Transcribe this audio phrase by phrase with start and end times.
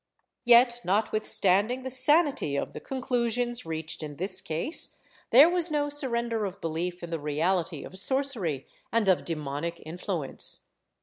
[0.01, 0.03] ^
[0.45, 4.97] Yet, notwithstanding the sanity of the conclusions reached in this case,
[5.29, 10.63] there was no surrender of belief in the reality of sorcery and of demonic influence.